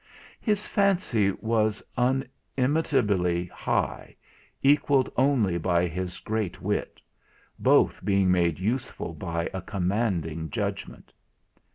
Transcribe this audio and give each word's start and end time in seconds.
His 0.39 0.65
fancy 0.65 1.29
was 1.29 1.83
unimitably 1.95 3.45
high, 3.51 4.15
equalled 4.63 5.11
only 5.15 5.59
by 5.59 5.85
his 5.87 6.17
great 6.17 6.59
wit; 6.59 6.99
both 7.59 8.03
being 8.03 8.31
made 8.31 8.57
useful 8.57 9.13
by 9.13 9.47
a 9.53 9.61
commanding 9.61 10.49
judgment. 10.49 11.13